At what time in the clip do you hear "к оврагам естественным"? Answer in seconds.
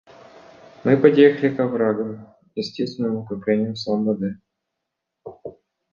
1.55-3.17